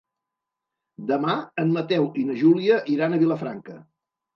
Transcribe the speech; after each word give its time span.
Demà 1.11 1.37
en 1.67 1.75
Mateu 1.77 2.11
i 2.23 2.27
na 2.33 2.41
Júlia 2.43 2.85
iran 2.99 3.15
a 3.15 3.25
Vilafranca. 3.27 3.83